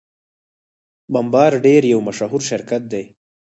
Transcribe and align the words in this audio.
بمبارډیر 1.13 1.81
یو 1.93 1.99
مشهور 2.07 2.41
شرکت 2.49 2.81
دی. 2.91 3.03